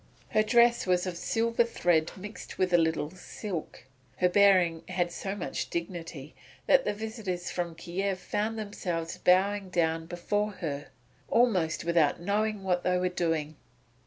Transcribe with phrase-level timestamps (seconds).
[0.29, 3.85] Her dress was of silver thread mixed with a little silk,
[4.15, 6.33] and her bearing had so much dignity
[6.65, 10.87] that the visitors from Kiev found themselves bowing down before her
[11.29, 13.57] almost without knowing what they were doing.